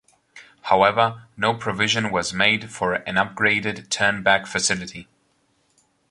However 0.63 1.27
no 1.37 1.53
provision 1.53 2.09
was 2.09 2.33
made 2.33 2.71
for 2.71 2.95
an 2.95 3.17
upgraded 3.17 3.89
turnback 3.91 4.47
facility. 4.47 5.07